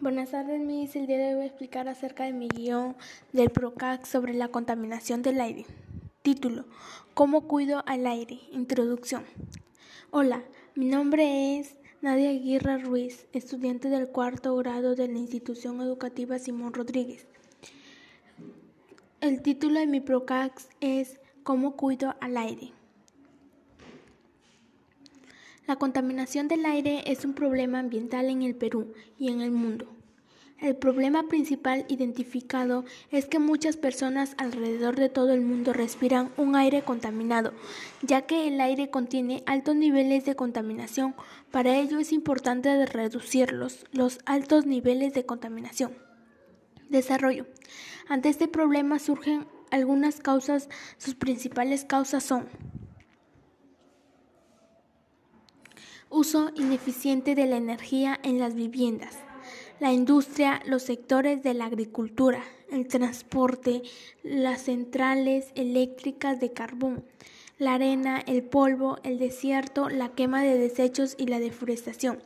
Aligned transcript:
Buenas 0.00 0.30
tardes, 0.30 0.60
Miss. 0.60 0.94
El 0.94 1.08
día 1.08 1.18
de 1.18 1.30
hoy 1.30 1.34
voy 1.34 1.42
a 1.42 1.46
explicar 1.46 1.88
acerca 1.88 2.22
de 2.22 2.32
mi 2.32 2.46
guion 2.46 2.94
del 3.32 3.50
PROCAC 3.50 4.06
sobre 4.06 4.32
la 4.32 4.46
contaminación 4.46 5.22
del 5.22 5.40
aire. 5.40 5.66
Título: 6.22 6.66
¿Cómo 7.14 7.48
cuido 7.48 7.82
al 7.84 8.06
aire? 8.06 8.38
Introducción. 8.52 9.24
Hola, 10.12 10.44
mi 10.76 10.86
nombre 10.86 11.58
es 11.58 11.74
Nadia 12.00 12.30
Aguirre 12.30 12.78
Ruiz, 12.78 13.26
estudiante 13.32 13.88
del 13.88 14.06
cuarto 14.06 14.54
grado 14.54 14.94
de 14.94 15.08
la 15.08 15.18
institución 15.18 15.80
educativa 15.80 16.38
Simón 16.38 16.74
Rodríguez. 16.74 17.26
El 19.20 19.42
título 19.42 19.80
de 19.80 19.88
mi 19.88 20.00
PROCAC 20.00 20.52
es 20.80 21.18
¿Cómo 21.42 21.74
cuido 21.74 22.14
al 22.20 22.36
aire? 22.36 22.70
La 25.68 25.76
contaminación 25.76 26.48
del 26.48 26.64
aire 26.64 27.02
es 27.04 27.26
un 27.26 27.34
problema 27.34 27.78
ambiental 27.78 28.30
en 28.30 28.40
el 28.40 28.54
Perú 28.54 28.94
y 29.18 29.28
en 29.28 29.42
el 29.42 29.50
mundo. 29.50 29.86
El 30.58 30.74
problema 30.74 31.28
principal 31.28 31.84
identificado 31.90 32.86
es 33.10 33.26
que 33.26 33.38
muchas 33.38 33.76
personas 33.76 34.34
alrededor 34.38 34.96
de 34.96 35.10
todo 35.10 35.34
el 35.34 35.42
mundo 35.42 35.74
respiran 35.74 36.30
un 36.38 36.56
aire 36.56 36.80
contaminado, 36.80 37.52
ya 38.00 38.22
que 38.22 38.48
el 38.48 38.62
aire 38.62 38.88
contiene 38.88 39.42
altos 39.44 39.76
niveles 39.76 40.24
de 40.24 40.36
contaminación. 40.36 41.14
Para 41.50 41.76
ello 41.76 41.98
es 41.98 42.12
importante 42.12 42.86
reducir 42.86 43.52
los, 43.52 43.84
los 43.92 44.20
altos 44.24 44.64
niveles 44.64 45.12
de 45.12 45.26
contaminación. 45.26 45.92
Desarrollo. 46.88 47.44
Ante 48.08 48.30
este 48.30 48.48
problema 48.48 48.98
surgen 48.98 49.46
algunas 49.70 50.20
causas. 50.20 50.70
Sus 50.96 51.14
principales 51.14 51.84
causas 51.84 52.24
son 52.24 52.48
Uso 56.10 56.50
ineficiente 56.56 57.34
de 57.34 57.44
la 57.44 57.58
energía 57.58 58.18
en 58.22 58.38
las 58.38 58.54
viviendas. 58.54 59.18
La 59.78 59.92
industria, 59.92 60.62
los 60.64 60.82
sectores 60.82 61.42
de 61.42 61.52
la 61.52 61.66
agricultura, 61.66 62.42
el 62.70 62.88
transporte, 62.88 63.82
las 64.22 64.62
centrales 64.62 65.52
eléctricas 65.54 66.40
de 66.40 66.52
carbón, 66.52 67.04
la 67.58 67.74
arena, 67.74 68.22
el 68.26 68.42
polvo, 68.42 68.98
el 69.02 69.18
desierto, 69.18 69.90
la 69.90 70.08
quema 70.08 70.42
de 70.42 70.56
desechos 70.56 71.14
y 71.18 71.26
la 71.26 71.40
deforestación, 71.40 72.22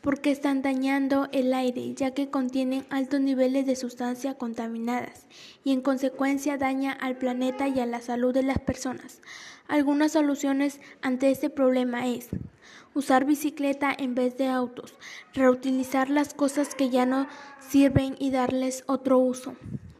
porque 0.00 0.30
están 0.30 0.62
dañando 0.62 1.28
el 1.30 1.52
aire, 1.52 1.92
ya 1.94 2.12
que 2.12 2.30
contienen 2.30 2.86
altos 2.88 3.20
niveles 3.20 3.66
de 3.66 3.76
sustancias 3.76 4.36
contaminadas 4.36 5.26
y 5.64 5.72
en 5.72 5.82
consecuencia 5.82 6.56
daña 6.56 6.92
al 6.92 7.18
planeta 7.18 7.68
y 7.68 7.78
a 7.78 7.86
la 7.86 8.00
salud 8.00 8.32
de 8.32 8.42
las 8.42 8.58
personas. 8.58 9.20
Algunas 9.66 10.12
soluciones 10.12 10.80
ante 11.02 11.30
este 11.30 11.50
problema 11.50 12.06
es 12.06 12.30
usar 12.98 13.24
bicicleta 13.24 13.94
en 13.96 14.16
vez 14.16 14.36
de 14.38 14.48
autos, 14.48 14.92
reutilizar 15.32 16.10
las 16.10 16.34
cosas 16.34 16.74
que 16.74 16.90
ya 16.90 17.06
no 17.06 17.28
sirven 17.60 18.16
y 18.18 18.32
darles 18.32 18.82
otro 18.88 19.18
uso, 19.18 19.54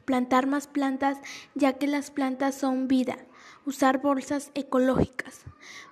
plantar 0.04 0.48
más 0.48 0.66
plantas 0.66 1.16
ya 1.54 1.74
que 1.74 1.86
las 1.86 2.10
plantas 2.10 2.56
son 2.56 2.88
vida, 2.88 3.16
usar 3.64 4.02
bolsas 4.02 4.50
ecológicas. 4.54 5.42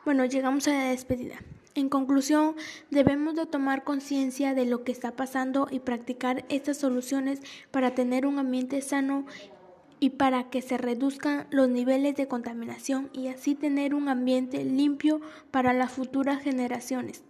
Bueno, 0.05 0.25
llegamos 0.25 0.67
a 0.67 0.73
la 0.73 0.91
despedida. 0.91 1.37
En 1.77 1.89
conclusión, 1.89 2.57
debemos 2.91 3.37
de 3.37 3.47
tomar 3.47 3.85
conciencia 3.85 4.55
de 4.55 4.67
lo 4.67 4.83
que 4.83 4.91
está 4.91 5.13
pasando 5.13 5.69
y 5.71 5.79
practicar 5.79 6.45
estas 6.49 6.79
soluciones 6.79 7.41
para 7.71 7.95
tener 7.95 8.27
un 8.27 8.41
ambiente 8.41 8.83
sano 8.83 9.27
y 10.01 10.11
para 10.11 10.51
que 10.51 10.63
se 10.63 10.79
reduzcan 10.79 11.47
los 11.51 11.69
niveles 11.69 12.17
de 12.17 12.29
contaminación 12.29 13.11
y 13.13 13.29
así 13.29 13.55
tener 13.55 13.95
un 13.95 14.09
ambiente 14.09 14.65
limpio 14.65 15.21
para 15.51 15.73
las 15.73 15.93
futuras 15.93 16.43
generaciones. 16.43 17.23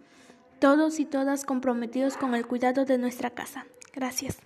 Todos 0.59 0.99
y 0.99 1.05
todas 1.05 1.45
comprometidos 1.45 2.17
con 2.17 2.35
el 2.35 2.45
cuidado 2.45 2.85
de 2.85 2.97
nuestra 2.97 3.29
casa. 3.29 3.65
Gracias. 3.93 4.37